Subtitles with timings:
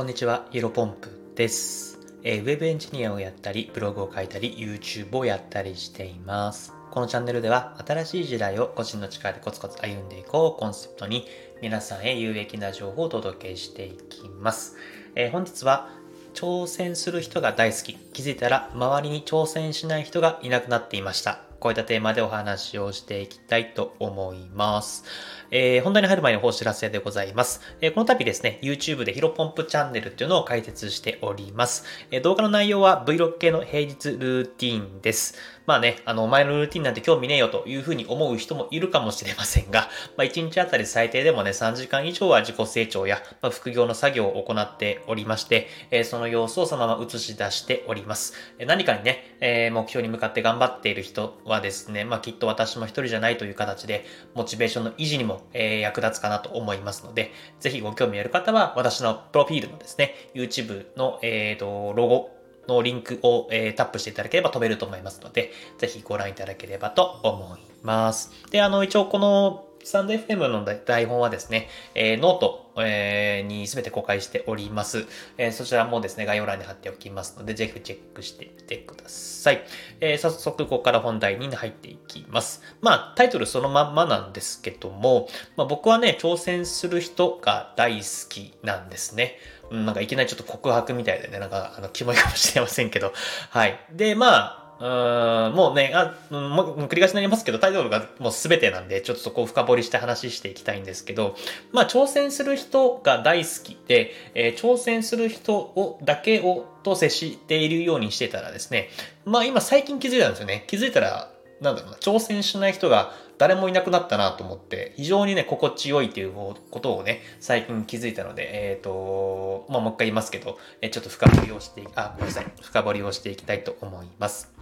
[0.00, 6.72] こんにちは、ゆろポンプです、えー、ウェブエンジニアをやったり、ブログを書いたり、YouTube をやったりしています。
[6.90, 11.26] このチャンネルでは、新しい時代を個人の力でコツコツ歩んでいこうコンセプトに、
[11.60, 14.78] 皆さんへ有益な情報をお届けしていきます。
[15.16, 15.90] えー、本日は、
[16.32, 17.94] 挑戦する人が大好き。
[17.94, 21.49] 気づいたら、周りに挑戦しない人がいなくなっていました。
[21.60, 25.04] こういったテーマでお話をしていきたいと思います。
[25.50, 27.60] えー、本題に入る前にお知らせでございます。
[27.80, 31.84] えー、この度ですね、YouTube でヒロポンプチャンネルっていうのを開設しております。
[32.10, 35.38] えー、動画の内容は Vlog 系の平日ルーティンです。
[35.66, 48.34] まあね、あの、前のルーティンなんて興味ねえよというふうに思う人もいるかもしれませんが、まあ1日あたり最低でもね、3時間以上は自己成長や、まあ、副業の作業を行っておりまして、えー、その様子をそのまま映し出しております。
[48.58, 54.04] え何かにね、えー、目標に向かって頑張っている人はですね、まあきっと私も一人じゃないという形で、
[54.34, 62.30] モチベーションの維持にも、えー、役立つかなと思いますので、ぜひご興味ある方は、私のプロフィールのですね、YouTube の、え、ー、と、ロゴ、
[62.68, 68.30] のリンクを、えー、タップしていただければ飛べると思いますので、ぜひご覧いただければと思います。
[68.50, 75.06] で、あの、一応このスタンド FM の台本はですね、えー、 note、えー、にすべて公開しております、
[75.38, 75.52] えー。
[75.52, 79.64] そちらもですね、概要欄に貼っておきますので、ぜひチェックしてみてください。
[80.00, 82.62] えー、早速、ここから本題に入っていきます。
[82.80, 89.38] まあ、タイトルそのまんまなんですけども、まあ、僕はね、挑戦する人が大好きなんですね。
[89.70, 93.12] なんかいきなりちょっと告白みたいでね、なんか、あの、キモいかもしれませんけど。
[93.50, 93.78] はい。
[93.92, 101.36] で、まあ、うん、もうね、あ、もう繰り返しになりますけど、タイトルがもう全てなんで、ちょっとそこを深掘りして話していきたいんですけど、
[101.70, 108.88] まあ、挑戦する人が大好きで、えー、挑戦する人を、だけを、と接しているようにしてたらですね、
[109.26, 110.64] まあ今最近気づいたんですよね。
[110.66, 124.52] 気づいたら、なんだろうな、挑戦しない人が誰もいなくなったなと思って、非常にね、心地よいっていうことをね、最近気づいたので、えっ、ー、と、まあ、もう一回言いますけど、えちょっと深掘りをして、あ、ごめんなさい、深掘りをしていきたいと思います。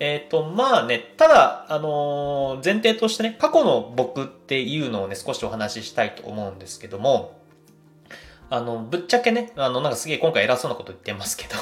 [0.00, 7.38] えっ、ー、と、まあね、ただ、あの、前提としてね、過去の僕っていうのをね、少しお話ししたいと思うんですけども、
[8.48, 11.56] あの、ぶっちゃけね、あの、なんかすげえ今回偉そうなこと言ってますけど、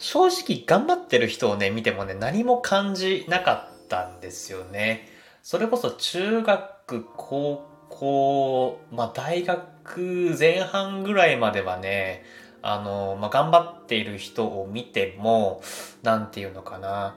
[0.00, 5.11] 正直頑張ってる人をね、見てもね、何も感じなかったんですよね。
[5.42, 12.22] それこそ中学、高校、まあ大学前半ぐらいまではね、
[12.62, 15.60] あの、まあ頑張っている人を見ても、
[16.02, 17.16] なんていうのかな、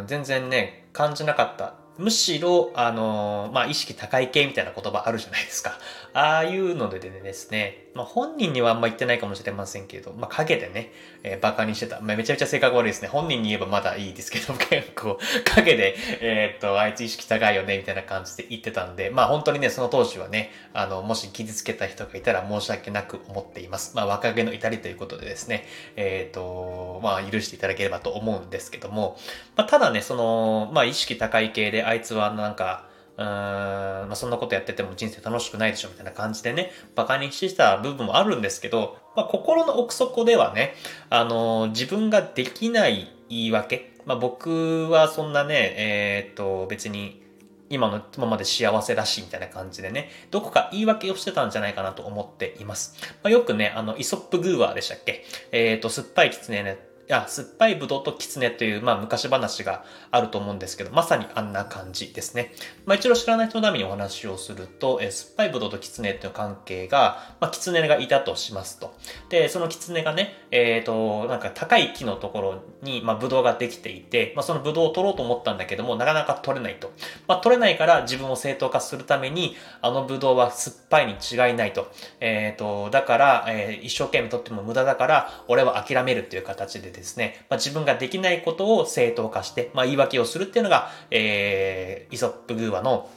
[0.00, 5.78] うん、全然ね、感じなかったむしろ、あの、まあ、意識高い系みたいな言葉あるじゃないですか。
[6.14, 10.92] ああいうのでですね、まあ、本人にはあんま言ってないかもしれませんけど、まあ、陰でね、
[11.24, 12.00] えー、バカにしてた。
[12.00, 13.08] まあ、めちゃめちゃ性格悪いですね。
[13.08, 15.18] 本人に言えばまだいいですけど、結構、
[15.56, 23.96] 陰で、えー、っと、あいつ意識高いよね、みたいな感じで言ってたんで、まあ、本当にね、その当時はね、あの、もし傷つけた人がいたら申し訳なく思っています。
[23.96, 25.66] まあ、若気の至りということでですね、
[25.96, 29.18] えー、っと、まあ、許していただければと思うんですけども、
[29.56, 32.87] まあ、ただね、その、まあ、意識高い系で、あいつはなんか、
[33.18, 40.74] うーん、まあ、そんなことやってても人生楽しくないでしょみたいな感じでね、馬鹿にしてた部分もあるんですけど、まあ、心の奥底ではね、
[41.10, 47.26] あのー、自分ができない言い訳、まあ、僕はそんなね、えー、っと、別に、
[47.70, 52.96] 今のままで幸せらしみたいな感じでね、どこか言い訳をしてたんじゃないかなと思っています。
[53.22, 55.26] まあ、よくね、あの、イソップグーワーでしたっけ？
[55.52, 62.52] えっ、と、酸っぱい狐ね、酸っぱいぶどうと狐という、まあ、昔話があると思うんですけど、まさにあんな感じですね。
[62.84, 68.94] まあ、一度知らない人のためにお話をすると、え酸っぱいぶどうと狐という関係が、まあ、狐がいたとしますと。
[69.30, 76.92] で、その狐がね、えっ、ー、と、なんか高い木のところに、まあ、ぶどうができていて、まあ、そのぶどうを取ろうと思ったんだけども、なかなか取れないと。
[77.26, 81.90] まあ、取れないから自分を正当化するために、あのぶどうは酸っぱいに違いないと。
[82.20, 93.10] えっ、ー、と、だから、えー、一生懸命取っても無駄だから、俺は諦めるっていう形でですね、まあ、自分ができないことを正当化して、まあ、言い訳をするっていうのが、えー、イソップグーワの、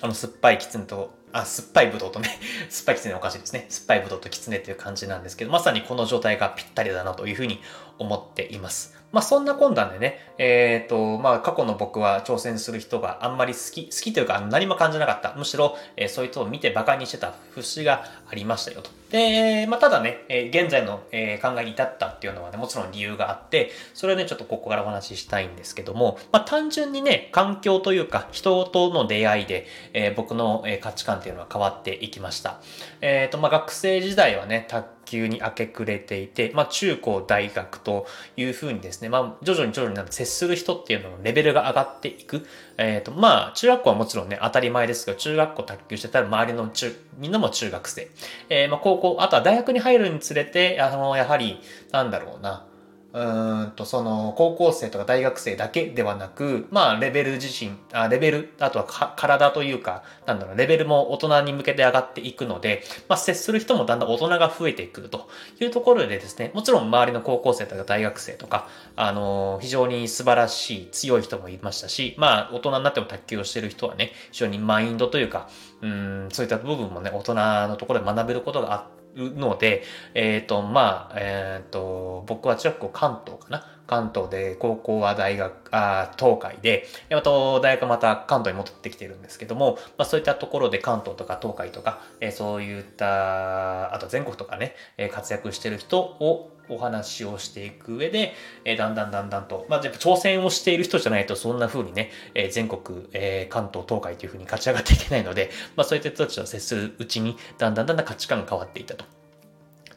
[0.00, 2.28] あの、酸っぱい狐と、あ、酸っぱいブドウとね、
[2.68, 3.66] 酸っぱい狐おかしいですね。
[3.68, 7.60] 酸っぱいブドウと狐っていう感じなんですけど、まさにこの状態がぴったりだなというふうに
[7.98, 8.96] 思っています。
[9.12, 15.34] まあそんな困難でね、えっ、ー、と、まあ過去の僕は挑戦する人があんまり好き、好きというか何も感じなかった。
[15.36, 18.90] むしろ、えー、そういう人を見て馬鹿にしてた節がありましたよと。
[19.16, 32.60] で、まあただね、え、現在の、え、考えに至ったっていうのはね、もちろん理由があって、それをね、ちょっとここからお話ししたいんですけども、まあ単純にね、環境というか人との出会いで、え、僕の、え価値観っていうのは変わっていきました。
[33.00, 34.66] えっ、と、まあ学生時代はね、
[35.06, 42.46] 級に明け暮れていて、まあ、中高大学というふうにですね、まあ、徐々に徐々に接する人っていうののレベルが上がっていく。
[42.78, 48.10] えっ、ー、と、まあ、中学校はもちろんね、当たり前ですけど、中学校卓球してたら周りの中、みんなも中学生。
[48.48, 51.60] えー、まあ、高校、あとは大学に入るにつれて、あの、やはり、
[51.92, 52.66] なんだろうな、
[53.16, 58.84] うんと、その、高校生とか大学生だけではなく、まあ、レベル自身、あレベル、あとは
[59.16, 75.48] 体というか、なんだろう、レベルも大人に向けて上がっていくので、まあ、接する人もだんだん大人が増えてくるというところでですね、もちろん周りの高校生とか大学生とか、あの、非常に素晴らしい、強い人もいましたし、まあ、大人になっても卓球をしてる人はね、非常にマインドというか、
[75.80, 77.34] うん、そういった部分もね、大人
[77.68, 79.82] のところで学べることがあって、ので、
[80.14, 83.75] えっ、ー、と、まあ、えっ、ー、と、僕は中学校関東かな。
[83.86, 98.34] 関東で、高校は大学、あ東海で、また大学また関東に戻ってきてるんですけども、まあそういったところで関東とか東海とか、えー、そういった、あと全国とかね、えー、活躍してる人をお話をしていく上で、
[98.64, 109.04] えー、だんだんだんだんと、まあ、やっぱ挑戦をしている人じゃないとそんな風にね、えー、全国、えー、関東、東海という風に勝ち上がっていけないので、まあ、そういった人たちと接するうちに、だんだんだんだん価値観が変わっていったと。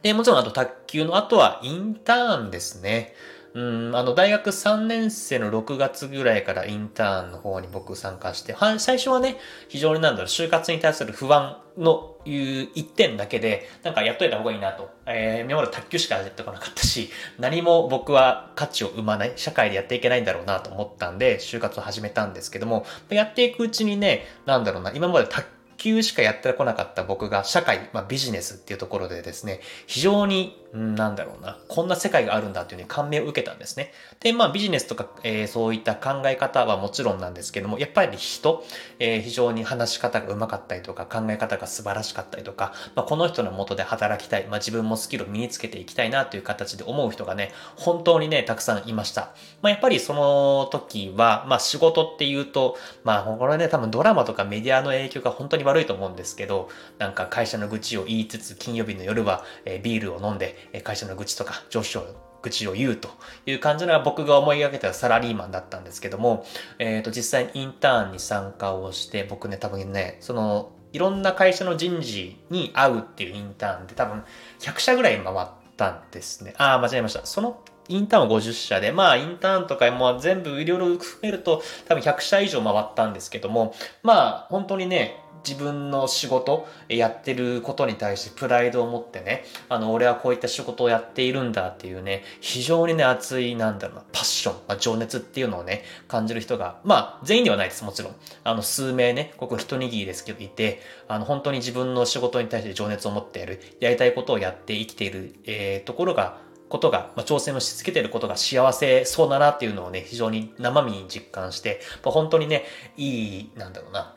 [0.02, 3.14] で、もちろんあと卓球の後はインターンですね。
[3.60, 9.36] うん、あの、大学3年生の6月ぐらいからインターンの方に僕参加して、は最初はね、
[9.68, 14.90] 非常になんだろう、就活に対する不安のいう一点だけで、なんかやっといた方がいいなと。
[15.06, 25.46] えー、今まで卓球しかやってこなかったし、何も僕は価値を生まない、社会でやっていけないんだろうなと思ったんで、就活を始めたんですけども、やっていくうちにね、なんだろうな、今まで卓
[25.80, 33.92] 球しかやってこなかった僕が社会、まあ、ビジネスっていうところでですね、非常に、なんだろうな、こんな世界があるんだっていうふうに感銘を受けたんですね。
[34.20, 38.64] で、まあビジネスとか、えー、そういった考え方はもちろんなんですけども、やっぱり人、
[39.00, 49.34] えー、非常に話し方が上手かったりとか、考え方が素晴らしかったりとか、まあ、この人の元で働きたい、まあ、自分もスキルを身につけていきたいなという形で思う人がね、本当にね、たくさんいました。
[49.62, 63.10] まあ、やっぱりその時は、まあ仕事っていうと、まあこれね、多分ドラマとかメディアの影響が本当に悪いと思うんですけど、なんか会社の愚痴を言いつつ、金曜日の夜は、えビールを飲んで、会社の愚痴とか上司を愚痴を言うと
[63.46, 66.46] いう感じのが僕が思い描けたサラリーマンだったんですけども、
[66.78, 74.24] えっ、ー、と、実際にインターンに参加をして、僕ね、多分ね、その、いろんな会社の人事に会うっていうインターンで多分
[74.60, 75.48] 100社ぐらい回っ
[75.78, 76.54] たんですね。
[76.58, 77.26] ああ、間違えました。
[77.26, 83.74] そのインターンは50社で、まあ、インターンとかも全部いろいろ含めると多分100社以上回ったんですけども、
[84.04, 85.18] まあ、本当にね、
[85.48, 98.16] 自分の仕事やってることに対してプライドを持ってね、あの、俺はこういった仕事をやっているんだっていうね、非常にね、熱い、なんだろうな、パッション、まあ、情熱っていうのをね、感じる人が、まあ、全員ではないです、もちろん。
[98.44, 106.38] あの、数名ね、ここ一握りですけどいて、あの、本当に自分の仕事に対して情熱を持っている、やりたいことをやって生きている、えー、ところが、
[106.70, 112.64] ことが、まあ、挑戦をし続けていることが幸せそうだなっていうのをね、非常に生身に実感して、まあ、本当にね、
[112.96, 114.16] いい、なんだろうな、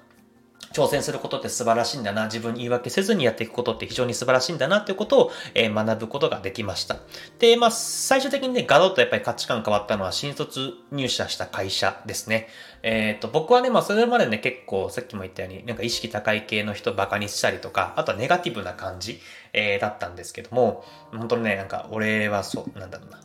[0.72, 6.96] 挑戦することって素晴らしいんだな、自分に言い訳せずにやっていくことって非常に素晴らしいんだなっていうことを、えー、学ぶことができました。
[7.38, 12.48] で、まあ、最終的にね、ガロッとやっぱり価値観変わったのは新卒入社した会社ですね。
[12.82, 19.20] えっ、と、僕はね、まあ、それまでね、結構、さっきも言ったように、なんか意識高い系の人バカにしたりとか、あとはネガティブな感じ、
[19.52, 23.20] えー、だったんですけども、本当にね、なんか、俺はそう、なんだろうな。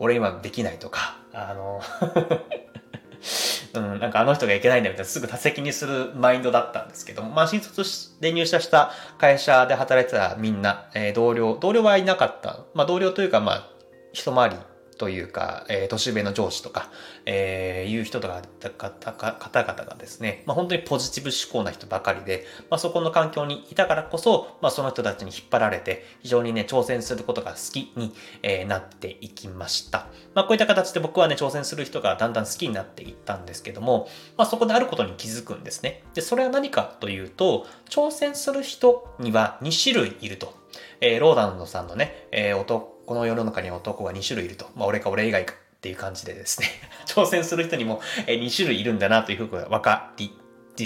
[0.00, 1.82] 俺今できないとか、あの
[3.74, 7.84] うん、なんかあの人がいけないんだみたいなすぐ多責にするマインドだったんですけども、まあ新卒
[8.20, 12.60] で入社した会社で働いてたみんな、えー、同僚、同僚はいなかった。
[12.74, 13.70] まあ同僚というかまあ
[14.12, 14.56] 一回り
[15.00, 16.90] というか、えー、年上の上司とか、
[17.24, 18.42] えー、いう人とか、
[19.38, 30.06] 方々がですね、まあ、本当にポジティブ思考な人ばかりで、まあ、そこの環境にいたからこそ、まあ、その人たちに引っ張られて、非常にね、挑戦することが好きに、えー、なっていきました。
[30.34, 36.02] まあ、こういった形で僕はね、挑戦する人がだんだん好きになっていったんですけども、まあ、そこであることに気づくんですね。
[36.12, 40.60] で、それは何かというと、挑戦する人には2種類いると。
[41.00, 44.70] えー、ローダンドさんのね、えー、男この世の中に男が2種類いると。
[44.76, 46.68] まあ、俺か俺以外かっていう感じでですね
[47.12, 50.30] 挑戦する人にも2種類いるんだなというふうに分かり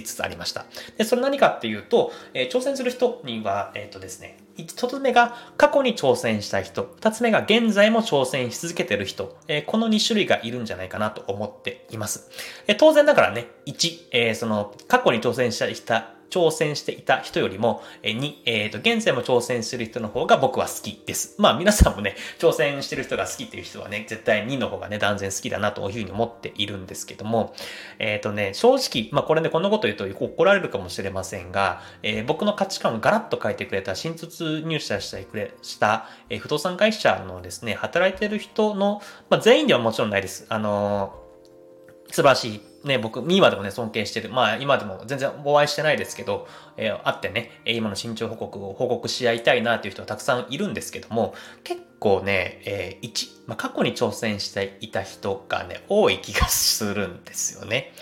[0.02, 0.64] つつありました。
[0.96, 12.30] で、それ何かっていうと、え、挑戦する人には、えっ、ー、とですね、一つ目が過去に挑戦した人、二つ目が現在も挑戦し続けてる人、えー、この2種類がいるんじゃないかなと思っています。
[12.66, 21.36] え当然だからね、1、えその過去に挑戦した挑戦していた人よりも、2、えっ、ー、と、現在も挑戦する人の方が僕は好きです。
[21.38, 27.54] まあ皆さんもね、挑戦してる人が好きっていう人はね、絶対2の方がね、断然好きだなというふうに思っているんですけども、
[28.00, 39.00] えっ、ー、とね、正直、まあこれね、こんなこと言うと怒られるかもしれませんが、えー、僕の価値観をガラッと変えてくれた新卒入社してくれ、した、え不動産会社のですね、働いてる人の、
[39.30, 40.46] まあ全員ではもちろんないです。
[40.48, 41.14] あの
[42.10, 44.28] 素晴らしいね、僕、今でもね、尊敬してる。
[44.28, 57.92] まあ、今でも全然お会いしてないですけど、えー、会ってね、今の身長報告を報告し合いたいなっていう人はたくさんいるんですけども、結構ね、えー、1、まあ、過去に挑戦していた人がね、多い気がするんですよね。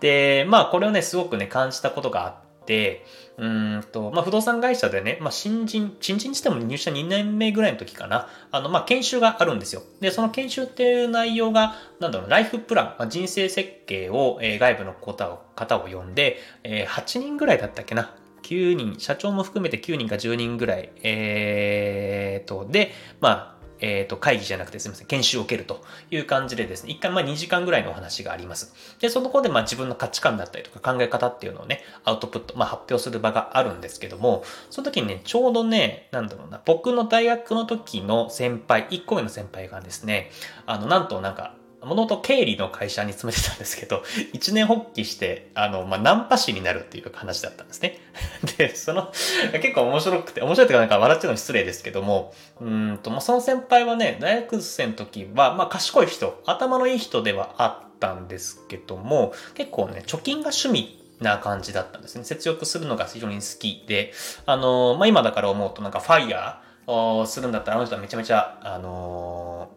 [0.00, 3.04] で、まあ、これをね、すごくね、感じたことがあって、
[3.38, 9.82] うんと、まあ、不動産会社でね、まあ、新人、新人しても入社2年目ぐらいの時かな、あの、まあ、研修があるんですよ。
[10.00, 18.12] で、その研修っていう内容が、なんだろう、ライフプラン、まあ、人生設計を、えー、外部の方を、方を呼んで、えー、8人ぐらいだったっけな。
[18.42, 28.74] 9人、社長も含めて9人か10人ぐらい、えーと、で、まあ、えっ、ー、と、会議じゃなくてすみません、研修を受けるという感じでですね、一回まあ2時間ぐらいのお話があります。
[29.00, 40.30] で、その方でまあ自分の価値観だったりとか考え方っていうのをね、アウトプット、まあ発表する場があるんですけども、その時にね、ちょうどね、なんだろうな、僕の大学の時の先輩、1個目の先輩がですね、
[40.66, 48.00] あの、なんとなんか、もともと経理の会社に勤めてたんですけど、 一年発起して、あの、まあ、ナンパ師になるっていう話だったんですね。
[48.58, 49.12] で、その、
[49.52, 62.24] 結構面白くて、面白いというかなんか笑っちゃうの失礼ですけども、うんと、まあ、その先輩はね、大学生の時は、まあ、賢い人、頭のいい人ではあったんですけども、結構ね、貯金が趣味な感じだったんですね。
[62.24, 64.12] 節約するのが非常に好きで、
[64.46, 69.70] あの、まあ、今だから思うとなんかファイヤーをするんだったらあの人はめちゃめちゃ、あの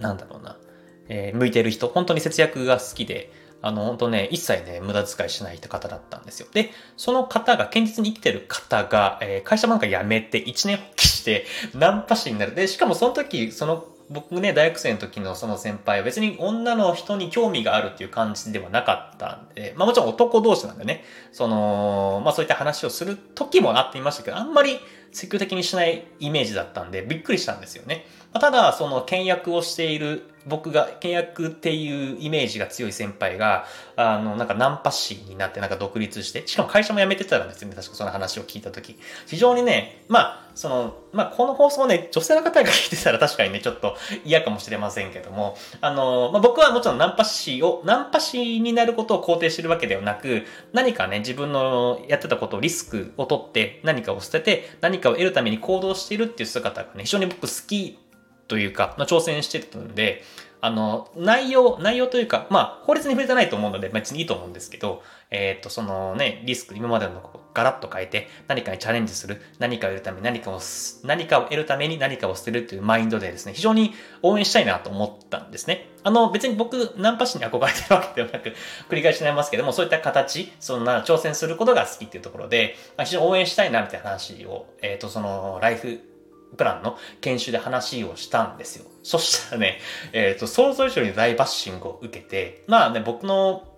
[0.00, 0.56] なんだろうな、
[1.08, 3.30] えー、向いてる人、本当に節約が好きで、
[3.62, 6.48] あの、本当ね、一切ね、無駄遣いしない方だったんですよ。
[6.52, 12.54] で、その方が、堅実に生きてる方が、えー、会社なんか辞めて一年発起して、ナンパ師になる。
[12.54, 24.78] で、しかもその時、その、僕ね、大学生の時のその先輩は別に女の人に興味があるっていう感じではなかったんで、まあもちろん男同士なんでね、その、まあそういった話をする時もあっていましたけど、あんまり
[25.12, 28.04] 積極的にしないイメージだったんで、びっくりしたんですよね。
[28.32, 33.64] まあただ、その、倹約をしている、僕が、倹約っていうイメージが強い先輩が、
[33.96, 38.96] あの、なんかナンパ師になって、なんか独立して、しかも会社も辞めてたんですよね、確かその話を聞いたとき。
[39.26, 57.98] 非常にね、まあ、その、まあ、この放送ね、女性の方が聞いてたら確かにね、ちょっと嫌かもしれませんけども、あの、まあ、僕はもちろんナンパ師を、ナンパ師になることを肯定してるわけではなく、何かね、自分のやってたことをリスクを取って、何かを捨てて、何かを得るために行動しているっていう姿がね、非常に僕好き
[58.48, 60.22] というか、まあ、挑戦してたんで、
[60.60, 70.60] あの、内容、内容というか、まあ、法律に触れてないと思うので、別にいいと思うんですけど、えっ、と、そのね、リスク、今までのこガラッと変えて、何かにチャレンジする、何かを得るために何かを、
[71.04, 75.88] 何かを得るために何かを捨てるというマインドでですね、非常に応援したいなと思ったんですね。
[76.02, 78.54] あの、別に僕、ナンパ師に憧れてるわけではなく、
[78.88, 86.00] 繰り返しになりますけども、そういった形、そんな挑戦することが好きっていうところで、まあ、非常に応援したいな、みたいな話を、えっ、と、その、ライフ、
[86.56, 88.86] プランの研修で話をしたんですよ。
[89.02, 89.78] そしたらね、
[90.12, 93.68] えっ、ー、と、想像以上に大バッシングを受けて、まあね、僕の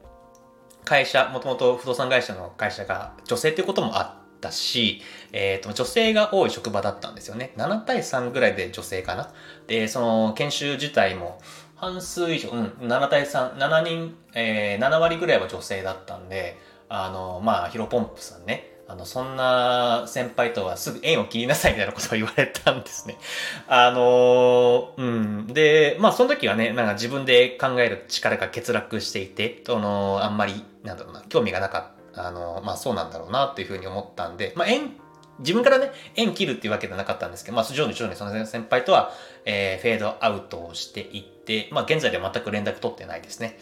[0.84, 5.02] 会社、もともと不動産会社の会社が女性っていうこともあったし、
[5.32, 7.52] えっ、ー、と、女性が多い職場だったんですよね。
[7.56, 9.32] 7対3ぐらいで女性かな。
[9.66, 11.40] で、その研修自体も
[11.74, 16.56] 半数以上、うん、7対3、7人、えー、7割ぐらいは女性だったんで、
[16.88, 23.18] あの、まあ、ヒロポンプさんね、あの、そんな先輩とはすぐ縁を切りなさいみたいなことを言われたんですね。
[23.66, 25.46] あの、うん。
[25.48, 31.82] で、まあその時はね、なんか自分で考える力が欠落していて、その、あんまり、なんだろうな、興味がなかっ
[32.14, 32.28] た。
[32.28, 34.92] あの、まあそうなんだろうなっていうふうに思ったんで、まあ縁、
[35.40, 39.12] 自分からね、縁切るっていうわけではなかったんですけど、まあ徐々に徐々にその先輩とは、
[39.44, 43.58] えー、フェードアウトをしていって、まあ現在では全く連絡取ってないですね。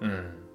[0.00, 0.47] うん。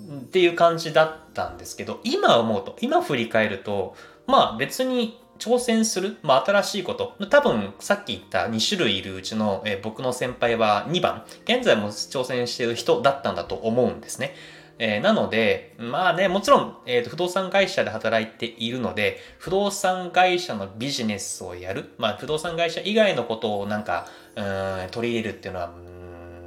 [0.00, 3.94] っていう感じだったんですけど、今思うと、今振り返ると、
[4.26, 14.34] まあ別に挑戦する、まあ新しいこと、多分さっき言った2種類いるうちの、えー、僕の先輩は2番、現在も挑戦している人だったんだと思うんですね。
[14.78, 25.72] えー、なので、まあね、もちろん、えーと、不動産会社で働いているので、不動産会社のビジネスをやる、まあ不動産会社以外のことをなんか、うん取り入れるっていうのは、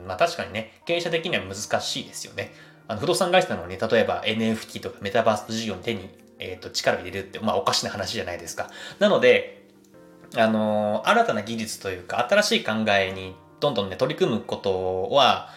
[0.06, 2.52] まあ確かにね、経営者的には難しいですよね。
[2.88, 8.70] あの不動産会社なのに、例えば NFT とかメタバース事業に手に、え、ー、と、力を入れるって、まあおかしな話じゃないですか。
[9.00, 9.66] なので、
[10.36, 15.50] あのー、新たな技術というか、新しい考えにどんどんね、取り組むことは、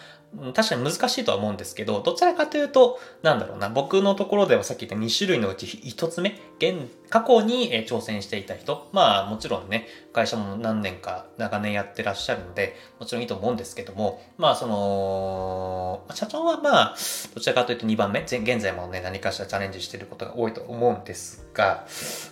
[0.53, 16.95] 確かに難しいとは思うんですけど、どちらかというと、なんだろうな、僕のところではさっき言った2種類のうち1つ目、現、過去に挑戦していた人、まあもちろんね、会社も何年か長年やってらっしゃるので、もちろんいいと思うんですけども、まあその、社長はまあ、
[17.35, 21.85] どちらかというと2番目、現在もね、何かしらチャレンジしていることが多いと思うんですが、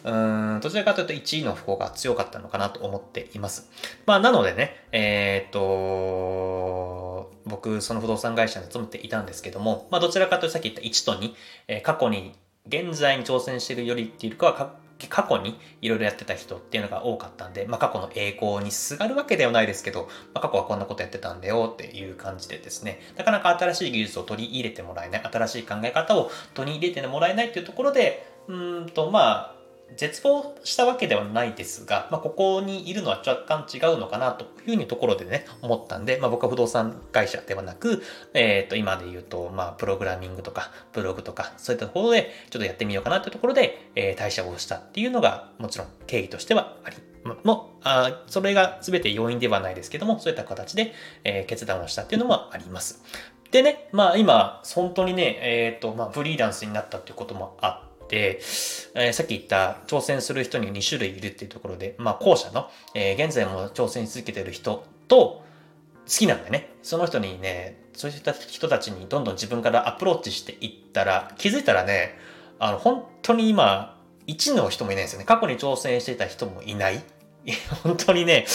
[0.06, 0.12] う
[0.58, 3.70] ん、どちらかというと1位の方が強かったのかなと思っています。
[4.06, 11.34] まあなのでね、えー、っと、僕、その不動産会社に勤めていたんですけども、まあ、どちらかというとさっき言った1と2、
[11.68, 12.34] えー、過去に、
[12.68, 14.76] 現在に挑戦しているよりっていうかは、
[15.08, 29.59] 過去にいろいろやってた人っていうのが多かったんで、まあ、過去の栄光にすがるわけではないですけど、まあ、過去はこんなことやってたんだよっていう感じでですね、なかなか新しい技術を取り入れてもらえない、新しい考え方を取り入れてもらえないっていうところで、うんと、まあ、
[29.98, 38.04] 絶望したわけではないですが、まあ、ここにいるのは若干違うのかなというふうにところでね、思ったんで、まあ、僕は不動産会社ではなく、
[38.34, 46.98] えっ、ー、と、今で言うと、まあ、プログラミングとか、ブログとか、そういったところで、ちょっとやってみようかなというところで、えー、退社をしたっていうのが、もちろん経緯としてはあり
[47.44, 50.94] もあそれが全て要因ではないですけども、そういった形で、
[51.24, 53.04] えー、決断をしたっていうのもあります。
[53.52, 65.44] でね、まあ今、本当にね、えっ、ー、と、まあフリーランスになったっていうこともあって、、えー、さっき言った挑戦する人に2種類いるっていうところで、まあ後者の、えー、現在も挑戦し続けてる人と、
[66.10, 66.74] 好きなんだね。
[66.82, 72.18] その人にね、そういった人たちにどんどん自分からアプローチしていったら、気づいたらね、
[72.58, 73.96] あの、本当に今、
[74.28, 75.26] 1の人もいないんですよね。
[75.26, 77.04] 過去に挑戦していた人もいない。
[77.84, 78.46] 本当にね、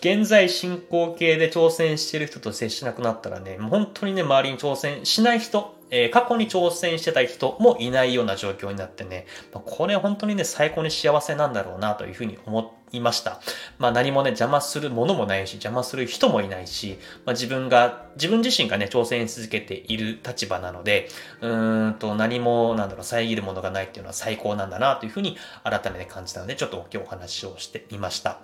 [0.00, 13.40] 現在進行形で挑戦してる人と接しなくなったらね、本当にね、周りに挑戦しない人、えー、過去に挑戦してた人もいないような状況になってね、これ本当にね、最高に幸せなんだろうなというふうに思いました。
[13.78, 21.08] まあ何もね、邪魔するものもないし、邪魔する人もいないし、まあ自分が、自分自身がね、挑戦し続けている立場なので、
[21.42, 28.40] うーんと何も、なんだろう、遮るものがないっていうのは最高なんだなというふうに改めて感じたので、ちょっと今日お話をしてみました。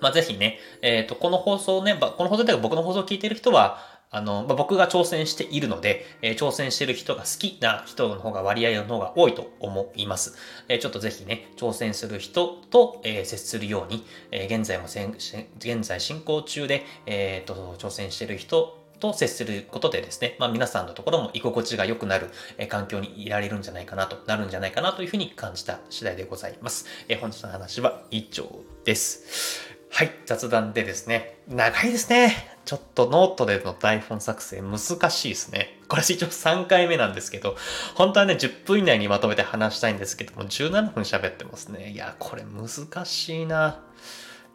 [0.00, 10.36] まあ、ぜひね、えっ、ー、と、この放送ね、この放送で僕の放送を聞いている人は、あの、まあ、僕が挑戦しているので、えー、挑戦してる人が好きな人の方が割合の方が多いと思います。
[10.68, 26.86] えー、ちょっとぜひね、挑戦する人と、えー、接するように、え現在も現在進行中で、えっと、挑戦してる人と接することでですね、まあ、皆さんのところも居心地が良くなる、え環境にいられるんじゃないかなと、なるんじゃないかなというふうに感じた次第でございます。
[27.08, 28.44] え本日の話は以上
[28.84, 29.77] です。
[29.90, 31.38] はい、雑談でですね。
[31.48, 32.34] 長いですね。
[32.64, 34.78] ちょっとノートでの台本作成難
[35.10, 35.80] しいですね。
[35.88, 37.56] これ一応3回目なんですけど、
[37.94, 41.90] 本当はね、10分以内にまとめて話したいんですけども、17分喋ってますね。
[41.90, 43.80] いや、これ難しいな。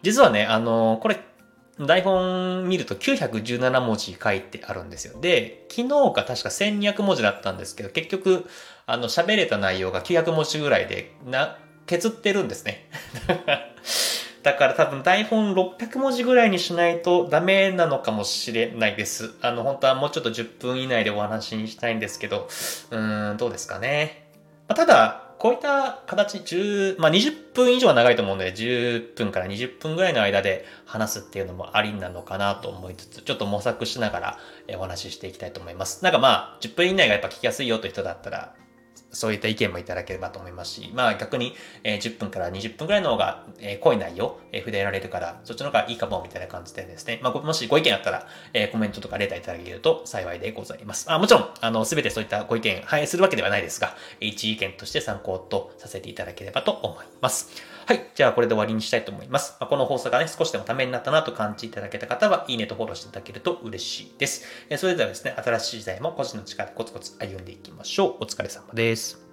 [0.03, 1.19] 実はね、あの、これ、
[1.79, 5.19] 台本見ると917文字書いてあるんですよ。
[5.19, 8.47] で、昨日が確か1200文字だったんですけど、結局、
[8.85, 12.89] あの、喋れた内容が900文字ぐらいで、な、削ってるんですね。
[14.43, 19.33] だから多分台本600文字ぐらいにしないとダメなのかもしれないです。
[19.41, 22.49] あの、本当はもうちょっと10分以内でお話にしたいんですけど、
[22.91, 24.29] うーん、どうですかね。
[24.67, 34.39] まあ、ただ、こういった形、10、まあ、20分以上は長いと思うので、10分から20分ぐらいの間で話すっていうのもありなのかなと思いつつ、ちょっと模索しながら
[34.77, 36.03] お話ししていきたいと思います。
[36.03, 38.55] なんかまあ、10分以内がやっぱ聞きやすいよという人だったら、
[39.13, 51.11] そういった意見もいただければと思いますし、まあ逆に、えー、10分から20分くらいの方が、えー、濃い内容、えー、触れられるから、そっちの方がいいかもみたいな感じでですね、まあもしご意見あったら、えー、コメントとかレターいただけると幸いでございます。
[51.11, 57.72] あもちろん、あの、すべてそういったご意見反映するわけではないですが、一意見として参考とさせていただければと思います。
[57.85, 58.11] はい。
[58.15, 59.57] じゃあこれで終わりにしたいと思います。
[59.59, 64.45] まあ、この放送がね、少しでもためになったなと感じていただけた方は、いいねとフォローしていただけると嬉しいです。
[64.69, 68.23] えそれではですね、新しい時代も個人の力でコツコツ歩んでいきましょう。
[68.23, 69.23] お疲れ様です。